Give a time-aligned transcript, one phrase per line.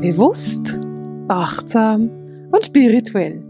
[0.00, 0.78] Bewusst,
[1.26, 2.08] achtsam
[2.52, 3.42] und spirituell.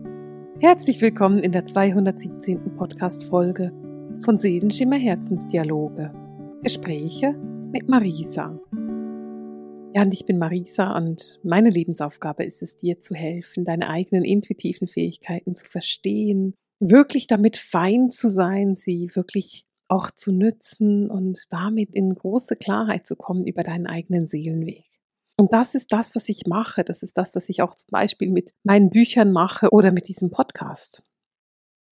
[0.61, 2.75] Herzlich willkommen in der 217.
[2.75, 3.71] Podcast-Folge
[4.25, 6.11] von Seelenschimmer Herzensdialoge.
[6.63, 7.35] Gespräche
[7.71, 8.59] mit Marisa.
[9.95, 14.25] Ja, und ich bin Marisa und meine Lebensaufgabe ist es, dir zu helfen, deine eigenen
[14.25, 21.41] intuitiven Fähigkeiten zu verstehen, wirklich damit fein zu sein, sie wirklich auch zu nützen und
[21.51, 24.88] damit in große Klarheit zu kommen über deinen eigenen Seelenweg.
[25.39, 26.83] Und das ist das, was ich mache.
[26.83, 30.31] Das ist das, was ich auch zum Beispiel mit meinen Büchern mache oder mit diesem
[30.31, 31.05] Podcast.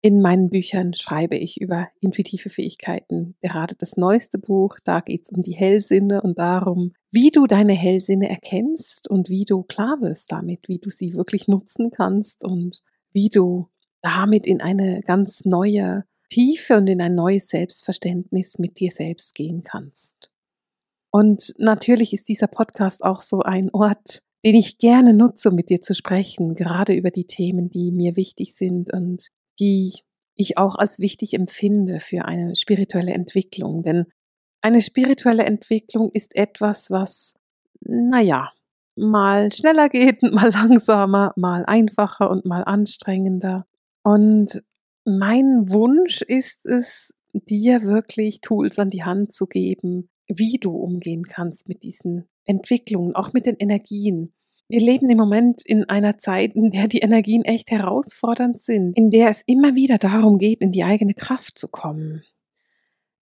[0.02, 3.36] In meinen Büchern schreibe ich über intuitive Fähigkeiten.
[3.40, 7.72] Gerade das neueste Buch, da geht es um die Hellsinne und darum, wie du deine
[7.72, 12.82] Hellsinne erkennst und wie du klar wirst damit, wie du sie wirklich nutzen kannst und
[13.12, 13.68] wie du
[14.02, 19.62] damit in eine ganz neue Tiefe und in ein neues Selbstverständnis mit dir selbst gehen
[19.62, 20.30] kannst.
[21.16, 25.70] Und natürlich ist dieser Podcast auch so ein Ort, den ich gerne nutze, um mit
[25.70, 29.94] dir zu sprechen, gerade über die Themen, die mir wichtig sind und die
[30.34, 33.82] ich auch als wichtig empfinde für eine spirituelle Entwicklung.
[33.82, 34.04] Denn
[34.60, 37.32] eine spirituelle Entwicklung ist etwas, was,
[37.80, 38.50] naja,
[38.94, 43.64] mal schneller geht, mal langsamer, mal einfacher und mal anstrengender.
[44.02, 44.62] Und
[45.06, 51.24] mein Wunsch ist es, dir wirklich Tools an die Hand zu geben, wie du umgehen
[51.24, 54.32] kannst mit diesen Entwicklungen, auch mit den Energien.
[54.68, 59.10] Wir leben im Moment in einer Zeit, in der die Energien echt herausfordernd sind, in
[59.10, 62.24] der es immer wieder darum geht, in die eigene Kraft zu kommen,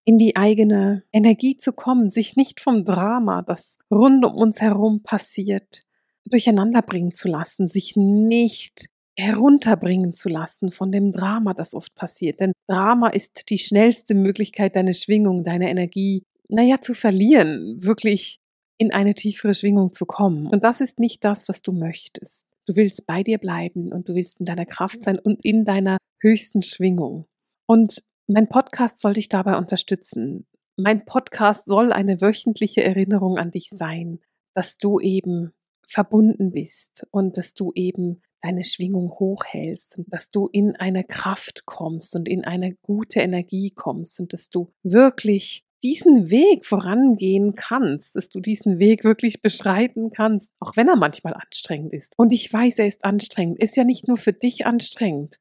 [0.05, 5.03] in die eigene Energie zu kommen, sich nicht vom Drama, das rund um uns herum
[5.03, 5.83] passiert,
[6.25, 8.85] durcheinander bringen zu lassen, sich nicht
[9.17, 12.39] herunterbringen zu lassen von dem Drama, das oft passiert.
[12.39, 18.39] Denn Drama ist die schnellste Möglichkeit, deine Schwingung, deine Energie, naja, zu verlieren, wirklich
[18.77, 20.47] in eine tiefere Schwingung zu kommen.
[20.47, 22.45] Und das ist nicht das, was du möchtest.
[22.65, 25.97] Du willst bei dir bleiben und du willst in deiner Kraft sein und in deiner
[26.21, 27.25] höchsten Schwingung.
[27.65, 30.47] Und mein Podcast soll dich dabei unterstützen.
[30.77, 34.19] Mein Podcast soll eine wöchentliche Erinnerung an dich sein,
[34.53, 35.51] dass du eben
[35.85, 41.65] verbunden bist und dass du eben deine Schwingung hochhältst und dass du in eine Kraft
[41.65, 48.15] kommst und in eine gute Energie kommst und dass du wirklich diesen Weg vorangehen kannst,
[48.15, 52.13] dass du diesen Weg wirklich beschreiten kannst, auch wenn er manchmal anstrengend ist.
[52.17, 53.59] Und ich weiß, er ist anstrengend.
[53.61, 55.39] Ist ja nicht nur für dich anstrengend.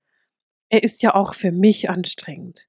[0.69, 2.69] Er ist ja auch für mich anstrengend.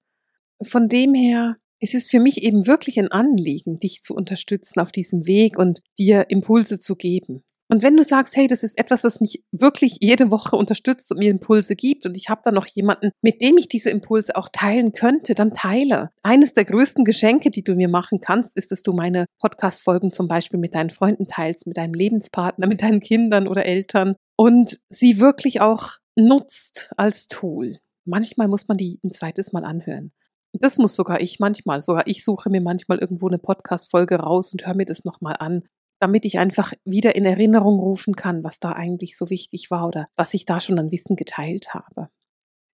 [0.62, 4.92] Von dem her ist es für mich eben wirklich ein Anliegen, dich zu unterstützen auf
[4.92, 7.44] diesem Weg und dir Impulse zu geben.
[7.70, 11.20] Und wenn du sagst, hey, das ist etwas, was mich wirklich jede Woche unterstützt und
[11.20, 14.50] mir Impulse gibt und ich habe da noch jemanden, mit dem ich diese Impulse auch
[14.52, 16.12] teilen könnte, dann teile.
[16.22, 20.28] Eines der größten Geschenke, die du mir machen kannst, ist, dass du meine Podcast-Folgen zum
[20.28, 25.20] Beispiel mit deinen Freunden teilst, mit deinem Lebenspartner, mit deinen Kindern oder Eltern und sie
[25.20, 27.78] wirklich auch nutzt als Tool.
[28.06, 30.12] Manchmal muss man die ein zweites Mal anhören.
[30.54, 31.82] Das muss sogar ich manchmal.
[31.82, 35.64] Sogar ich suche mir manchmal irgendwo eine Podcast-Folge raus und höre mir das nochmal an,
[36.04, 40.10] damit ich einfach wieder in Erinnerung rufen kann, was da eigentlich so wichtig war oder
[40.18, 42.10] was ich da schon an Wissen geteilt habe.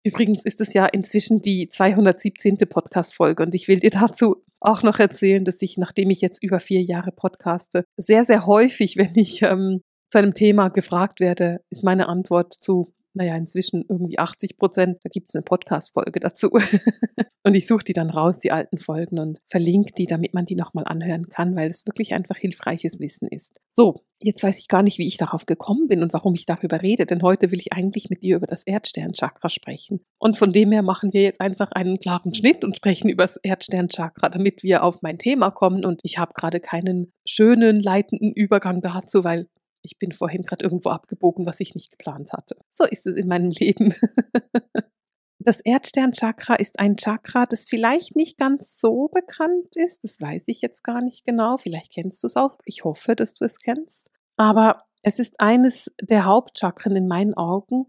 [0.05, 2.57] Übrigens ist es ja inzwischen die 217.
[2.69, 6.59] Podcast-Folge und ich will dir dazu auch noch erzählen, dass ich, nachdem ich jetzt über
[6.59, 9.81] vier Jahre podcaste, sehr, sehr häufig, wenn ich ähm,
[10.11, 14.99] zu einem Thema gefragt werde, ist meine Antwort zu naja, inzwischen irgendwie 80 Prozent.
[15.03, 16.49] Da gibt es eine Podcast-Folge dazu.
[17.43, 20.55] und ich suche die dann raus, die alten Folgen, und verlinke die, damit man die
[20.55, 23.59] nochmal anhören kann, weil es wirklich einfach hilfreiches Wissen ist.
[23.71, 26.81] So, jetzt weiß ich gar nicht, wie ich darauf gekommen bin und warum ich darüber
[26.81, 30.01] rede, denn heute will ich eigentlich mit dir über das Erdsternchakra sprechen.
[30.19, 33.37] Und von dem her machen wir jetzt einfach einen klaren Schnitt und sprechen über das
[33.37, 35.85] Erdsternchakra, damit wir auf mein Thema kommen.
[35.85, 39.47] Und ich habe gerade keinen schönen leitenden Übergang dazu, weil
[39.85, 42.57] ich bin vorhin gerade irgendwo abgebogen, was ich nicht geplant hatte.
[42.71, 43.93] So ist es in meinem Leben.
[45.45, 50.03] Das Erdsternchakra ist ein Chakra, das vielleicht nicht ganz so bekannt ist.
[50.03, 51.57] Das weiß ich jetzt gar nicht genau.
[51.57, 52.57] Vielleicht kennst du es auch.
[52.65, 54.09] Ich hoffe, dass du es kennst.
[54.37, 57.85] Aber es ist eines der Hauptchakren in meinen Augen,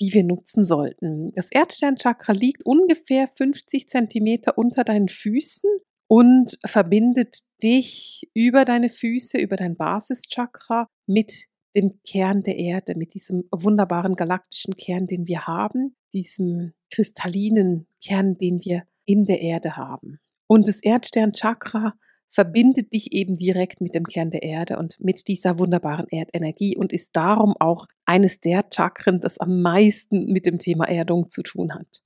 [0.00, 1.32] die wir nutzen sollten.
[1.36, 5.70] Das Erdsternchakra liegt ungefähr 50 Zentimeter unter deinen Füßen
[6.08, 11.46] und verbindet dich über deine Füße, über dein Basischakra mit
[11.76, 18.36] dem Kern der Erde, mit diesem wunderbaren galaktischen Kern, den wir haben, diesem kristallinen Kern,
[18.38, 20.18] den wir in der Erde haben.
[20.46, 21.94] Und das Erdsternchakra
[22.30, 26.92] verbindet dich eben direkt mit dem Kern der Erde und mit dieser wunderbaren Erdenergie und
[26.92, 31.74] ist darum auch eines der Chakren, das am meisten mit dem Thema Erdung zu tun
[31.74, 32.02] hat.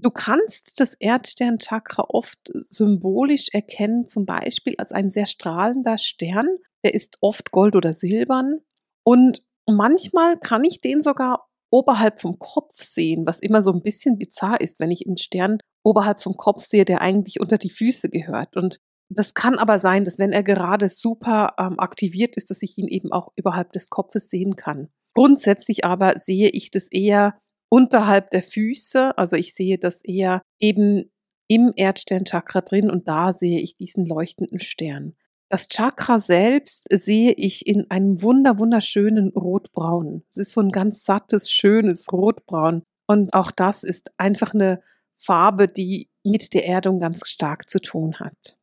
[0.00, 6.48] Du kannst das Erdsternchakra oft symbolisch erkennen, zum Beispiel als ein sehr strahlender Stern.
[6.84, 8.60] Der ist oft gold oder silbern.
[9.04, 14.18] Und manchmal kann ich den sogar oberhalb vom Kopf sehen, was immer so ein bisschen
[14.18, 18.08] bizarr ist, wenn ich einen Stern oberhalb vom Kopf sehe, der eigentlich unter die Füße
[18.08, 18.56] gehört.
[18.56, 18.78] Und
[19.10, 22.88] das kann aber sein, dass wenn er gerade super ähm, aktiviert ist, dass ich ihn
[22.88, 24.88] eben auch überhalb des Kopfes sehen kann.
[25.14, 31.10] Grundsätzlich aber sehe ich das eher unterhalb der Füße, also ich sehe das eher eben
[31.48, 35.14] im Erdsternchakra drin und da sehe ich diesen leuchtenden Stern.
[35.50, 40.22] Das Chakra selbst sehe ich in einem wunder wunderschönen Rotbraun.
[40.30, 44.82] Es ist so ein ganz sattes, schönes Rotbraun und auch das ist einfach eine
[45.16, 48.58] Farbe, die mit der Erdung ganz stark zu tun hat.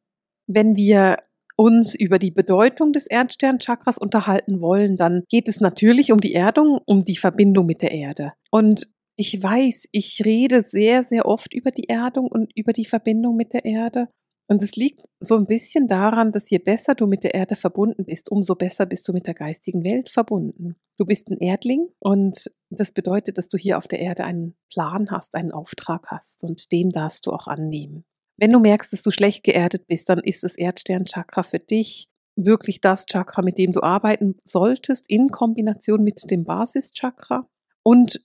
[0.48, 1.18] Wenn wir
[1.56, 6.80] uns über die Bedeutung des Erdsternchakras unterhalten wollen, dann geht es natürlich um die Erdung,
[6.86, 8.34] um die Verbindung mit der Erde.
[8.52, 13.36] Und ich weiß, ich rede sehr, sehr oft über die Erdung und über die Verbindung
[13.36, 14.10] mit der Erde.
[14.48, 18.06] Und es liegt so ein bisschen daran, dass je besser du mit der Erde verbunden
[18.06, 20.76] bist, umso besser bist du mit der geistigen Welt verbunden.
[20.98, 25.10] Du bist ein Erdling und das bedeutet, dass du hier auf der Erde einen Plan
[25.10, 28.06] hast, einen Auftrag hast und den darfst du auch annehmen.
[28.38, 32.82] Wenn du merkst, dass du schlecht geerdet bist, dann ist das Erdsternchakra für dich wirklich
[32.82, 37.48] das Chakra, mit dem du arbeiten solltest, in Kombination mit dem Basischakra.
[37.82, 38.22] Und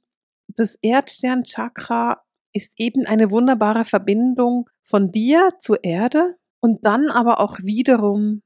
[0.57, 7.59] das Erdsternchakra ist eben eine wunderbare Verbindung von dir zur Erde und dann aber auch
[7.63, 8.43] wiederum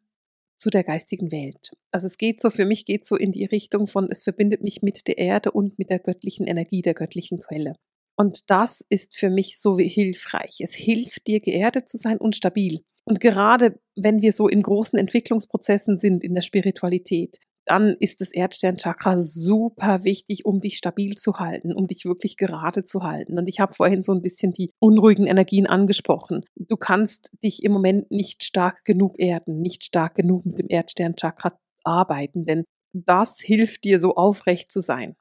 [0.56, 1.70] zu der geistigen Welt.
[1.90, 4.82] Also es geht so, für mich geht so in die Richtung von, es verbindet mich
[4.82, 7.74] mit der Erde und mit der göttlichen Energie, der göttlichen Quelle.
[8.16, 10.60] Und das ist für mich so hilfreich.
[10.60, 12.80] Es hilft dir, geerdet zu sein und stabil.
[13.04, 18.32] Und gerade wenn wir so in großen Entwicklungsprozessen sind in der Spiritualität, dann ist das
[18.32, 23.38] Erdsternchakra super wichtig, um dich stabil zu halten, um dich wirklich gerade zu halten.
[23.38, 26.44] Und ich habe vorhin so ein bisschen die unruhigen Energien angesprochen.
[26.56, 31.58] Du kannst dich im Moment nicht stark genug erden, nicht stark genug mit dem Erdsternchakra
[31.84, 35.16] arbeiten, denn das hilft dir, so aufrecht zu sein.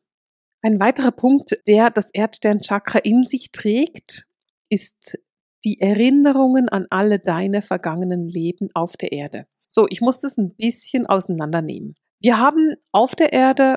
[0.62, 4.26] Ein weiterer Punkt, der das Erdsternchakra in sich trägt,
[4.70, 5.18] ist
[5.66, 9.46] die Erinnerungen an alle deine vergangenen Leben auf der Erde.
[9.68, 11.96] So, ich muss das ein bisschen auseinandernehmen.
[12.24, 13.76] Wir haben auf der Erde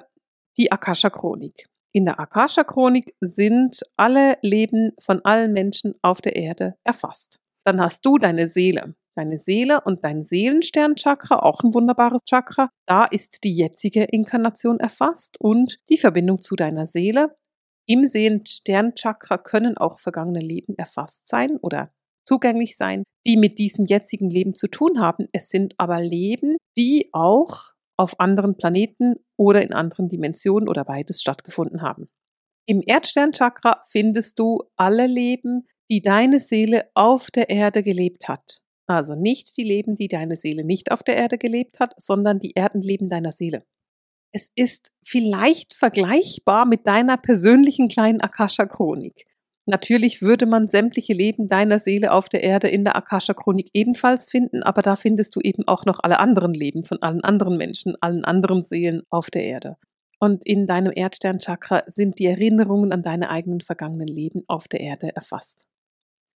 [0.56, 1.66] die Akasha-Chronik.
[1.92, 7.40] In der Akasha-Chronik sind alle Leben von allen Menschen auf der Erde erfasst.
[7.64, 12.68] Dann hast du deine Seele deine Seele und dein Seelensternchakra, auch ein wunderbares Chakra.
[12.86, 17.34] Da ist die jetzige Inkarnation erfasst und die Verbindung zu deiner Seele.
[17.86, 21.92] Im Seelensternchakra können auch vergangene Leben erfasst sein oder
[22.24, 25.28] zugänglich sein, die mit diesem jetzigen Leben zu tun haben.
[25.32, 31.20] Es sind aber Leben, die auch auf anderen Planeten oder in anderen Dimensionen oder beides
[31.20, 32.08] stattgefunden haben.
[32.66, 38.60] Im Erdsternchakra findest du alle Leben, die deine Seele auf der Erde gelebt hat.
[38.88, 42.54] Also nicht die Leben, die deine Seele nicht auf der Erde gelebt hat, sondern die
[42.54, 43.62] Erdenleben deiner Seele.
[44.32, 49.26] Es ist vielleicht vergleichbar mit deiner persönlichen kleinen Akasha-Chronik.
[49.68, 54.62] Natürlich würde man sämtliche Leben deiner Seele auf der Erde in der Akasha-Chronik ebenfalls finden,
[54.62, 58.24] aber da findest du eben auch noch alle anderen Leben von allen anderen Menschen, allen
[58.24, 59.76] anderen Seelen auf der Erde.
[60.20, 65.14] Und in deinem Erdsternchakra sind die Erinnerungen an deine eigenen vergangenen Leben auf der Erde
[65.14, 65.66] erfasst.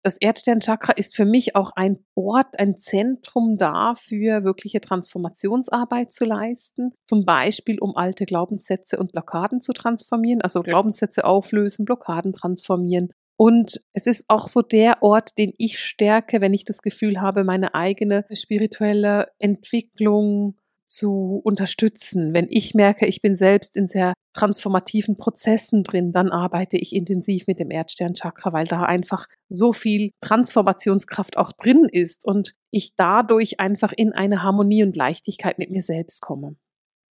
[0.02, 6.94] Das Erdsternchakra ist für mich auch ein Ort, ein Zentrum dafür, wirkliche Transformationsarbeit zu leisten.
[7.06, 13.12] Zum Beispiel, um alte Glaubenssätze und Blockaden zu transformieren, also Glaubenssätze auflösen, Blockaden transformieren.
[13.42, 17.46] Und es ist auch so der Ort, den ich stärke, wenn ich das Gefühl habe,
[17.46, 22.34] meine eigene spirituelle Entwicklung zu unterstützen.
[22.34, 27.48] Wenn ich merke, ich bin selbst in sehr transformativen Prozessen drin, dann arbeite ich intensiv
[27.48, 33.62] mit dem Erdsternchakra, weil da einfach so viel Transformationskraft auch drin ist und ich dadurch
[33.62, 36.58] einfach in eine Harmonie und Leichtigkeit mit mir selbst komme.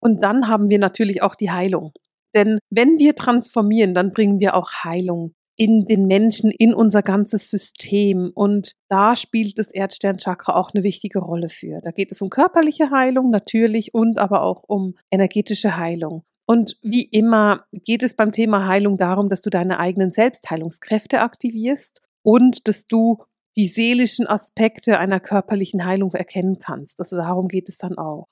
[0.01, 1.93] Und dann haben wir natürlich auch die Heilung.
[2.35, 7.49] Denn wenn wir transformieren, dann bringen wir auch Heilung in den Menschen, in unser ganzes
[7.49, 8.31] System.
[8.33, 11.81] Und da spielt das Erdsternchakra auch eine wichtige Rolle für.
[11.81, 16.23] Da geht es um körperliche Heilung natürlich und aber auch um energetische Heilung.
[16.45, 22.01] Und wie immer geht es beim Thema Heilung darum, dass du deine eigenen Selbstheilungskräfte aktivierst
[22.23, 23.17] und dass du
[23.57, 26.99] die seelischen Aspekte einer körperlichen Heilung erkennen kannst.
[27.01, 28.27] Also darum geht es dann auch.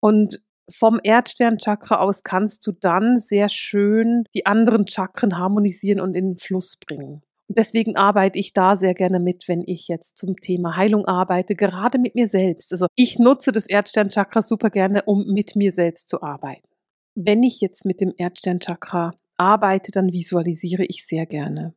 [0.00, 0.40] Und
[0.70, 6.38] vom Erdsternchakra aus kannst du dann sehr schön die anderen Chakren harmonisieren und in den
[6.38, 7.22] Fluss bringen.
[7.48, 11.54] Und deswegen arbeite ich da sehr gerne mit, wenn ich jetzt zum Thema Heilung arbeite,
[11.54, 12.72] gerade mit mir selbst.
[12.72, 16.66] Also ich nutze das Erdsternchakra super gerne, um mit mir selbst zu arbeiten.
[17.14, 21.74] Wenn ich jetzt mit dem Erdsternchakra arbeite, dann visualisiere ich sehr gerne.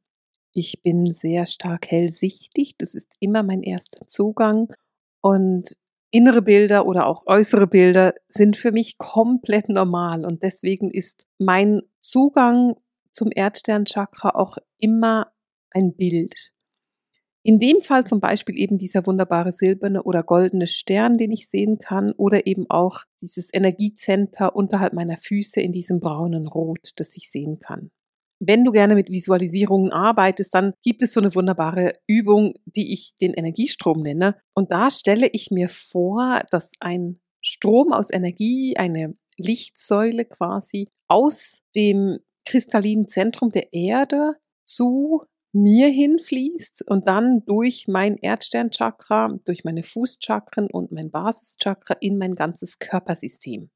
[0.53, 4.73] Ich bin sehr stark hellsichtig, das ist immer mein erster Zugang
[5.21, 5.75] und
[6.11, 11.81] innere Bilder oder auch äußere Bilder sind für mich komplett normal und deswegen ist mein
[12.01, 12.75] Zugang
[13.11, 15.31] zum Erdsternchakra auch immer
[15.71, 16.51] ein Bild.
[17.43, 21.79] In dem Fall zum Beispiel eben dieser wunderbare silberne oder goldene Stern, den ich sehen
[21.79, 27.31] kann, oder eben auch dieses Energiecenter unterhalb meiner Füße in diesem braunen Rot, das ich
[27.31, 27.89] sehen kann.
[28.39, 33.15] Wenn du gerne mit Visualisierungen arbeitest, dann gibt es so eine wunderbare Übung, die ich
[33.19, 34.35] den Energiestrom nenne.
[34.53, 41.61] Und da stelle ich mir vor, dass ein Strom aus Energie, eine Lichtsäule quasi, aus
[41.75, 49.83] dem kristallinen Zentrum der Erde zu mir hinfließt und dann durch mein Erdsternchakra, durch meine
[49.83, 53.69] Fußchakren und mein Basischakra in mein ganzes Körpersystem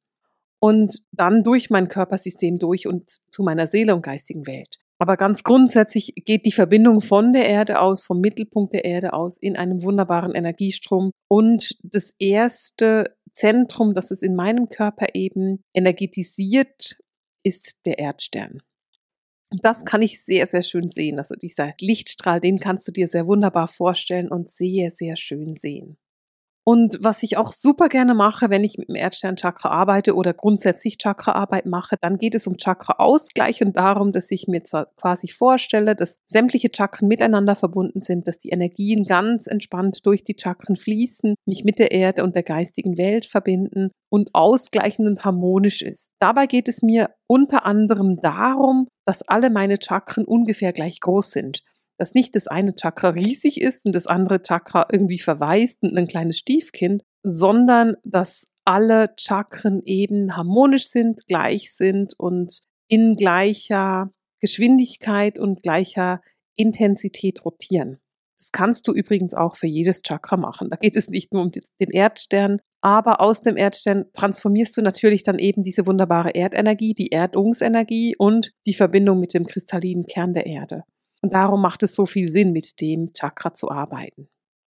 [0.62, 4.78] und dann durch mein Körpersystem durch und zu meiner Seele und geistigen Welt.
[5.00, 9.38] Aber ganz grundsätzlich geht die Verbindung von der Erde aus, vom Mittelpunkt der Erde aus,
[9.38, 11.10] in einem wunderbaren Energiestrom.
[11.28, 17.00] Und das erste Zentrum, das es in meinem Körper eben energetisiert,
[17.44, 18.62] ist der Erdstern.
[19.50, 21.18] Und das kann ich sehr, sehr schön sehen.
[21.18, 25.98] Also dieser Lichtstrahl, den kannst du dir sehr wunderbar vorstellen und sehr, sehr schön sehen.
[26.64, 30.98] Und was ich auch super gerne mache, wenn ich mit dem Erdsternchakra arbeite oder grundsätzlich
[31.02, 35.96] Chakraarbeit mache, dann geht es um Chakra-Ausgleich und darum, dass ich mir zwar quasi vorstelle,
[35.96, 41.34] dass sämtliche Chakren miteinander verbunden sind, dass die Energien ganz entspannt durch die Chakren fließen,
[41.48, 46.10] mich mit der Erde und der geistigen Welt verbinden und ausgleichend und harmonisch ist.
[46.20, 51.64] Dabei geht es mir unter anderem darum, dass alle meine Chakren ungefähr gleich groß sind
[52.02, 56.08] dass nicht das eine Chakra riesig ist und das andere Chakra irgendwie verwaist und ein
[56.08, 65.38] kleines Stiefkind, sondern dass alle Chakren eben harmonisch sind, gleich sind und in gleicher Geschwindigkeit
[65.38, 66.22] und gleicher
[66.56, 68.00] Intensität rotieren.
[68.40, 70.72] Das kannst du übrigens auch für jedes Chakra machen.
[70.72, 75.22] Da geht es nicht nur um den Erdstern, aber aus dem Erdstern transformierst du natürlich
[75.22, 80.48] dann eben diese wunderbare Erdenergie, die Erdungsenergie und die Verbindung mit dem kristallinen Kern der
[80.48, 80.84] Erde.
[81.22, 84.28] Und darum macht es so viel Sinn, mit dem Chakra zu arbeiten.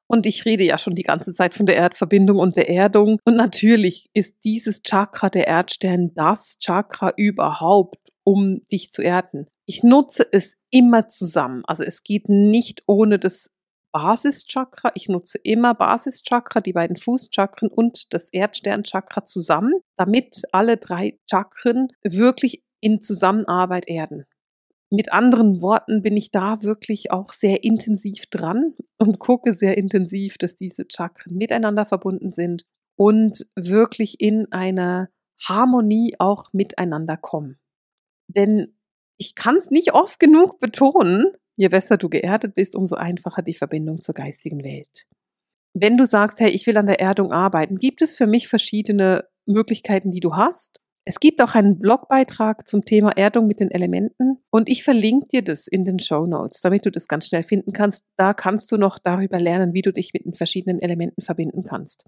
[0.07, 3.17] Und ich rede ja schon die ganze Zeit von der Erdverbindung und der Erdung.
[3.23, 9.47] Und natürlich ist dieses Chakra, der Erdstern, das Chakra überhaupt, um dich zu erden.
[9.65, 11.63] Ich nutze es immer zusammen.
[11.65, 13.49] Also es geht nicht ohne das
[13.93, 14.91] Basischakra.
[14.95, 21.87] Ich nutze immer Basischakra, die beiden Fußchakren und das Erdsternchakra zusammen, damit alle drei Chakren
[22.03, 24.25] wirklich in Zusammenarbeit erden.
[24.93, 30.37] Mit anderen Worten bin ich da wirklich auch sehr intensiv dran und gucke sehr intensiv,
[30.37, 32.65] dass diese Chakren miteinander verbunden sind
[32.97, 35.09] und wirklich in einer
[35.41, 37.57] Harmonie auch miteinander kommen.
[38.27, 38.77] Denn
[39.17, 43.53] ich kann es nicht oft genug betonen, je besser du geerdet bist, umso einfacher die
[43.53, 45.05] Verbindung zur geistigen Welt.
[45.73, 49.25] Wenn du sagst, hey, ich will an der Erdung arbeiten, gibt es für mich verschiedene
[49.45, 50.81] Möglichkeiten, die du hast.
[51.03, 55.43] Es gibt auch einen Blogbeitrag zum Thema Erdung mit den Elementen und ich verlinke dir
[55.43, 58.03] das in den Show Notes, damit du das ganz schnell finden kannst.
[58.17, 62.05] Da kannst du noch darüber lernen, wie du dich mit den verschiedenen Elementen verbinden kannst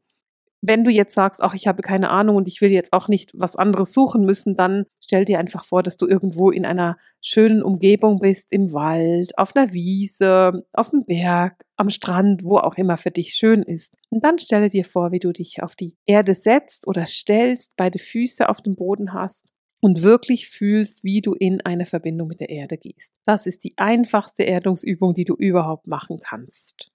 [0.65, 3.31] wenn du jetzt sagst, ach, ich habe keine Ahnung und ich will jetzt auch nicht
[3.35, 7.61] was anderes suchen müssen, dann stell dir einfach vor, dass du irgendwo in einer schönen
[7.61, 12.97] Umgebung bist, im Wald, auf einer Wiese, auf dem Berg, am Strand, wo auch immer
[12.97, 13.93] für dich schön ist.
[14.09, 17.99] Und dann stelle dir vor, wie du dich auf die Erde setzt oder stellst, beide
[17.99, 19.51] Füße auf dem Boden hast
[19.81, 23.19] und wirklich fühlst, wie du in eine Verbindung mit der Erde gehst.
[23.25, 26.92] Das ist die einfachste Erdungsübung, die du überhaupt machen kannst.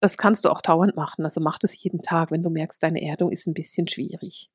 [0.00, 1.24] Das kannst du auch dauernd machen.
[1.24, 4.50] Also mach das jeden Tag, wenn du merkst, deine Erdung ist ein bisschen schwierig.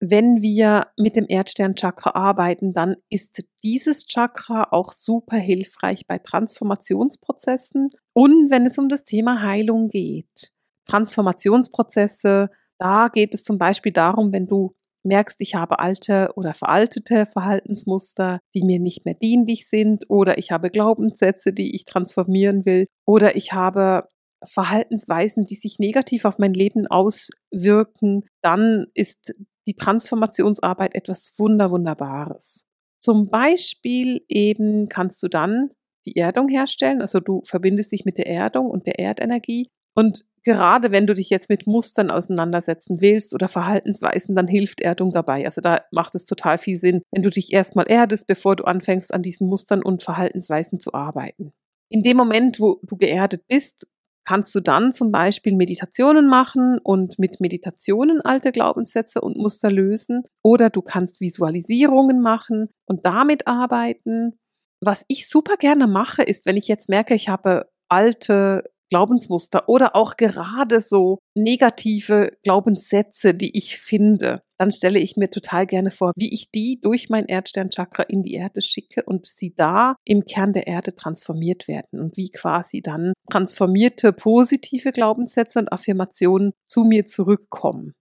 [0.00, 7.90] Wenn wir mit dem Erdsternchakra arbeiten, dann ist dieses Chakra auch super hilfreich bei Transformationsprozessen
[8.12, 10.52] und wenn es um das Thema Heilung geht.
[10.86, 14.74] Transformationsprozesse, da geht es zum Beispiel darum, wenn du
[15.04, 20.50] merkst, ich habe alte oder veraltete Verhaltensmuster, die mir nicht mehr dienlich sind, oder ich
[20.50, 24.08] habe Glaubenssätze, die ich transformieren will, oder ich habe
[24.46, 29.34] Verhaltensweisen, die sich negativ auf mein Leben auswirken, dann ist
[29.66, 32.66] die Transformationsarbeit etwas Wunder, Wunderbares.
[32.98, 35.70] Zum Beispiel eben kannst du dann
[36.06, 40.90] die Erdung herstellen, also du verbindest dich mit der Erdung und der Erdenergie und gerade
[40.90, 45.44] wenn du dich jetzt mit Mustern auseinandersetzen willst oder Verhaltensweisen, dann hilft Erdung dabei.
[45.46, 49.14] Also da macht es total viel Sinn, wenn du dich erstmal erdest, bevor du anfängst,
[49.14, 51.52] an diesen Mustern und Verhaltensweisen zu arbeiten.
[51.88, 53.86] In dem Moment, wo du geerdet bist,
[54.24, 60.22] kannst du dann zum Beispiel Meditationen machen und mit Meditationen alte Glaubenssätze und Muster lösen.
[60.42, 64.38] Oder du kannst Visualisierungen machen und damit arbeiten.
[64.80, 69.96] Was ich super gerne mache, ist, wenn ich jetzt merke, ich habe alte Glaubensmuster oder
[69.96, 76.12] auch gerade so negative Glaubenssätze, die ich finde, dann stelle ich mir total gerne vor,
[76.16, 80.52] wie ich die durch mein Erdsternchakra in die Erde schicke und sie da im Kern
[80.52, 87.06] der Erde transformiert werden und wie quasi dann transformierte positive Glaubenssätze und Affirmationen zu mir
[87.06, 87.94] zurückkommen.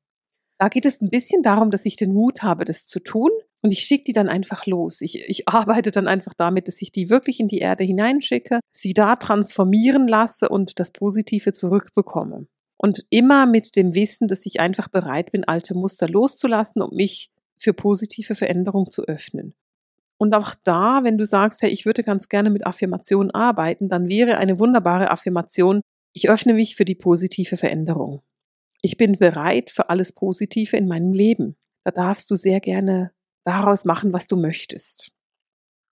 [0.59, 3.31] Da geht es ein bisschen darum, dass ich den Mut habe, das zu tun,
[3.63, 4.99] und ich schicke die dann einfach los.
[4.99, 8.93] Ich, ich arbeite dann einfach damit, dass ich die wirklich in die Erde hineinschicke, sie
[8.93, 12.47] da transformieren lasse und das Positive zurückbekomme.
[12.75, 17.31] Und immer mit dem Wissen, dass ich einfach bereit bin, alte Muster loszulassen und mich
[17.57, 19.53] für positive Veränderung zu öffnen.
[20.17, 24.09] Und auch da, wenn du sagst, hey, ich würde ganz gerne mit Affirmationen arbeiten, dann
[24.09, 28.21] wäre eine wunderbare Affirmation, ich öffne mich für die positive Veränderung.
[28.81, 31.55] Ich bin bereit für alles Positive in meinem Leben.
[31.85, 33.11] Da darfst du sehr gerne
[33.45, 35.11] daraus machen, was du möchtest.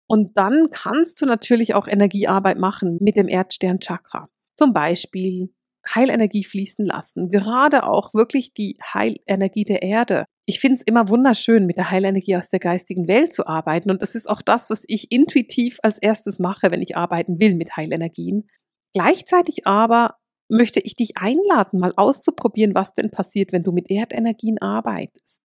[0.07, 4.27] Und dann kannst du natürlich auch Energiearbeit machen mit dem Erdsternchakra.
[4.57, 5.53] Zum Beispiel
[5.87, 7.31] Heilenergie fließen lassen.
[7.31, 10.25] Gerade auch wirklich die Heilenergie der Erde.
[10.45, 13.89] Ich finde es immer wunderschön, mit der Heilenergie aus der geistigen Welt zu arbeiten.
[13.89, 17.55] Und das ist auch das, was ich intuitiv als erstes mache, wenn ich arbeiten will
[17.55, 18.49] mit Heilenergien.
[18.93, 20.17] Gleichzeitig aber
[20.49, 25.41] möchte ich dich einladen, mal auszuprobieren, was denn passiert, wenn du mit Erdenergien arbeitest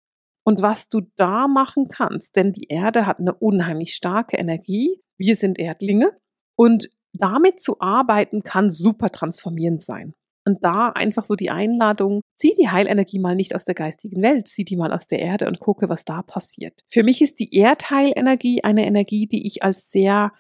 [0.43, 2.35] und was du da machen kannst.
[2.35, 5.01] Denn die Erde hat eine unheimlich starke Energie.
[5.17, 6.11] Wir sind Erdlinge.
[6.55, 10.13] Und damit zu arbeiten kann super transformierend sein.
[10.45, 14.47] Und da einfach so die Einladung, zieh die Heilenergie mal nicht aus der geistigen Welt,
[14.47, 16.81] zieh die mal aus der Erde und gucke, was da passiert.
[16.89, 20.31] Für mich ist die Erdheilenergie eine Energie, die ich als sehr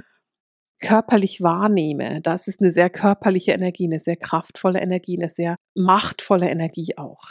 [0.79, 2.21] körperlich wahrnehme.
[2.21, 7.23] Das ist eine sehr körperliche Energie, eine sehr kraftvolle Energie, eine sehr machtvolle Energie auch.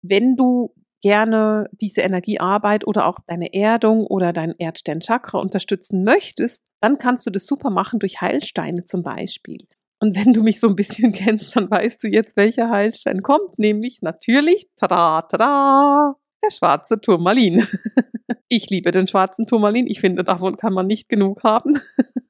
[0.00, 0.74] Wenn du
[1.04, 7.30] gerne diese Energiearbeit oder auch deine Erdung oder dein Erdsternchakra unterstützen möchtest, dann kannst du
[7.30, 9.58] das super machen durch Heilsteine zum Beispiel.
[10.00, 13.58] Und wenn du mich so ein bisschen kennst, dann weißt du jetzt, welcher Heilstein kommt,
[13.58, 17.66] nämlich natürlich, tada, tada, der schwarze Turmalin.
[18.48, 19.86] Ich liebe den schwarzen Turmalin.
[19.86, 21.78] Ich finde, davon kann man nicht genug haben.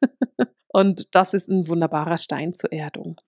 [0.73, 3.21] Und das ist ein wunderbarer Stein zur Erdung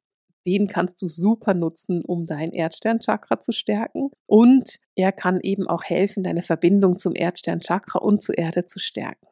[0.46, 4.10] den kannst du super nutzen, um dein Erdsternchakra zu stärken.
[4.26, 9.26] Und er kann eben auch helfen, deine Verbindung zum Erdsternchakra und zur Erde zu stärken.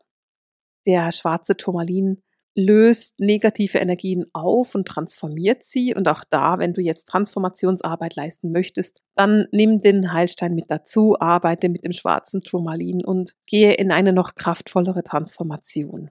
[0.86, 2.22] Der schwarze Turmalin
[2.56, 5.94] löst negative Energien auf und transformiert sie.
[5.94, 11.16] Und auch da, wenn du jetzt Transformationsarbeit leisten möchtest, dann nimm den Heilstein mit dazu,
[11.18, 16.10] arbeite mit dem schwarzen Turmalin und gehe in eine noch kraftvollere Transformation.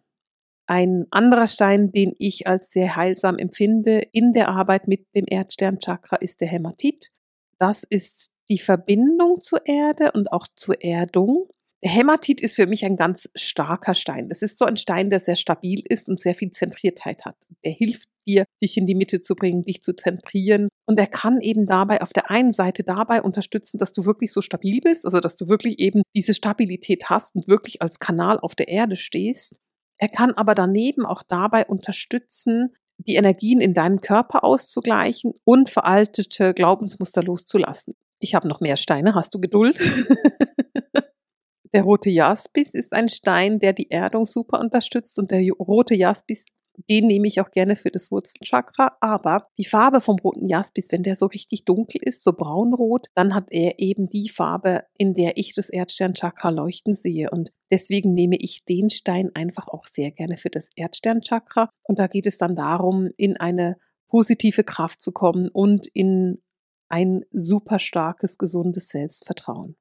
[0.66, 6.16] Ein anderer Stein, den ich als sehr heilsam empfinde in der Arbeit mit dem Erdsternchakra,
[6.18, 7.10] ist der Hämatit.
[7.58, 11.48] Das ist die Verbindung zur Erde und auch zur Erdung.
[11.84, 14.30] Der Hämatit ist für mich ein ganz starker Stein.
[14.30, 17.36] Das ist so ein Stein, der sehr stabil ist und sehr viel Zentriertheit hat.
[17.66, 20.70] Der hilft dir, dich in die Mitte zu bringen, dich zu zentrieren.
[20.86, 24.40] Und er kann eben dabei auf der einen Seite dabei unterstützen, dass du wirklich so
[24.40, 28.56] stabil bist, also dass du wirklich eben diese Stabilität hast und wirklich als Kanal auf
[28.56, 29.58] der Erde stehst.
[29.98, 36.54] Er kann aber daneben auch dabei unterstützen, die Energien in deinem Körper auszugleichen und veraltete
[36.54, 37.96] Glaubensmuster loszulassen.
[38.20, 39.80] Ich habe noch mehr Steine, hast du Geduld?
[41.74, 46.46] der rote Jaspis ist ein Stein, der die Erdung super unterstützt und der rote Jaspis
[46.90, 48.96] den nehme ich auch gerne für das Wurzelchakra.
[49.00, 53.34] Aber die Farbe vom roten Jaspis, wenn der so richtig dunkel ist, so braunrot, dann
[53.34, 57.30] hat er eben die Farbe, in der ich das Erdsternchakra leuchten sehe.
[57.30, 61.70] Und deswegen nehme ich den Stein einfach auch sehr gerne für das Erdsternchakra.
[61.88, 66.42] Und da geht es dann darum, in eine positive Kraft zu kommen und in
[66.90, 69.76] ein super starkes, gesundes Selbstvertrauen.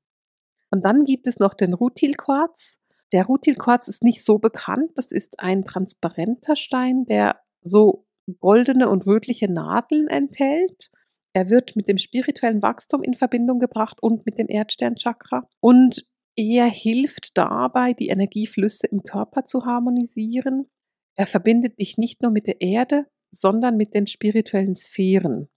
[0.70, 2.78] Und dann gibt es noch den Rutilquarz.
[3.12, 4.92] Der Rutilquarz ist nicht so bekannt.
[4.96, 8.06] Das ist ein transparenter Stein, der so
[8.40, 10.90] goldene und rötliche Nadeln enthält.
[11.34, 15.48] Er wird mit dem spirituellen Wachstum in Verbindung gebracht und mit dem Erdsternchakra.
[15.60, 20.70] Und er hilft dabei, die Energieflüsse im Körper zu harmonisieren.
[21.14, 25.48] Er verbindet dich nicht nur mit der Erde, sondern mit den spirituellen Sphären.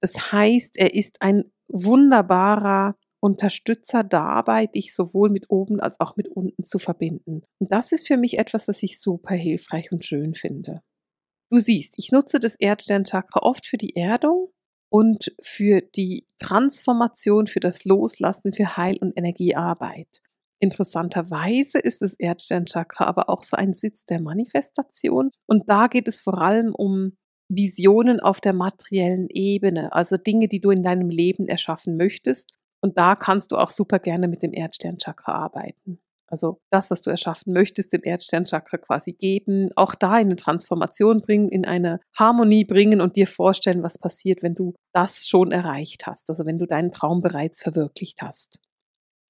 [0.00, 6.28] Das heißt, er ist ein wunderbarer Unterstützer dabei, dich sowohl mit oben als auch mit
[6.28, 7.42] unten zu verbinden.
[7.58, 10.82] Und das ist für mich etwas, was ich super hilfreich und schön finde.
[11.50, 14.50] Du siehst, ich nutze das Erdsternchakra oft für die Erdung
[14.90, 20.22] und für die Transformation, für das Loslassen, für Heil- und Energiearbeit.
[20.60, 26.20] Interessanterweise ist das Erdsternchakra aber auch so ein Sitz der Manifestation und da geht es
[26.20, 27.16] vor allem um
[27.50, 32.98] Visionen auf der materiellen Ebene, also Dinge, die du in deinem Leben erschaffen möchtest und
[32.98, 36.00] da kannst du auch super gerne mit dem Erdsternchakra arbeiten.
[36.30, 41.22] Also das, was du erschaffen möchtest, dem Erdsternchakra quasi geben, auch da in eine Transformation
[41.22, 46.06] bringen, in eine Harmonie bringen und dir vorstellen, was passiert, wenn du das schon erreicht
[46.06, 48.60] hast, also wenn du deinen Traum bereits verwirklicht hast.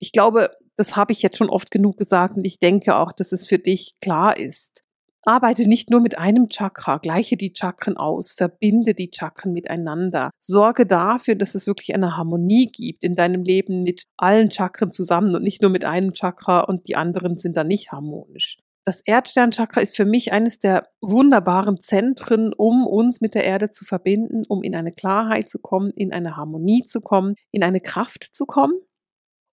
[0.01, 3.33] Ich glaube, das habe ich jetzt schon oft genug gesagt und ich denke auch, dass
[3.33, 4.85] es für dich klar ist.
[5.29, 10.31] Arbeite nicht nur mit einem Chakra, gleiche die Chakren aus, verbinde die Chakren miteinander.
[10.41, 15.37] Sorge dafür, dass es wirklich eine Harmonie gibt in deinem Leben mit allen Chakren zusammen
[15.37, 18.57] und nicht nur mit einem Chakra und die anderen sind dann nicht harmonisch.
[18.87, 23.85] Das Erdsternchakra ist für mich eines der wunderbaren Zentren, um uns mit der Erde zu
[23.85, 28.25] verbinden, um in eine Klarheit zu kommen, in eine Harmonie zu kommen, in eine Kraft
[28.33, 28.81] zu kommen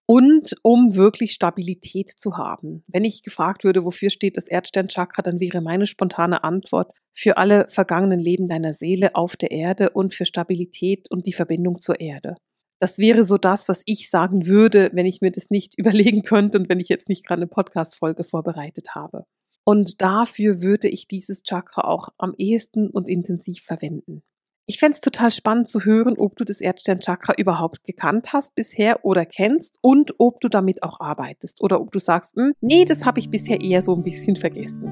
[0.06, 2.84] und um wirklich Stabilität zu haben.
[2.86, 7.66] Wenn ich gefragt würde, wofür steht das Erdsternchakra, dann wäre meine spontane Antwort für alle
[7.68, 12.36] vergangenen Leben deiner Seele auf der Erde und für Stabilität und die Verbindung zur Erde.
[12.78, 16.58] Das wäre so das, was ich sagen würde, wenn ich mir das nicht überlegen könnte
[16.58, 19.24] und wenn ich jetzt nicht gerade eine Podcast-Folge vorbereitet habe.
[19.64, 24.22] Und dafür würde ich dieses Chakra auch am ehesten und intensiv verwenden.
[24.68, 29.04] Ich fände es total spannend zu hören, ob du das Erdsternchakra überhaupt gekannt hast bisher
[29.04, 33.06] oder kennst und ob du damit auch arbeitest oder ob du sagst, hm, nee, das
[33.06, 34.90] habe ich bisher eher so ein bisschen vergessen.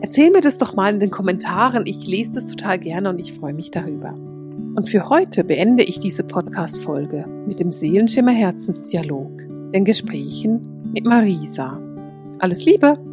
[0.00, 1.86] Erzähl mir das doch mal in den Kommentaren.
[1.86, 4.12] Ich lese das total gerne und ich freue mich darüber.
[4.74, 9.38] Und für heute beende ich diese Podcast-Folge mit dem Seelenschimmer Herzensdialog,
[9.72, 11.80] den Gesprächen mit Marisa.
[12.40, 13.11] Alles Liebe!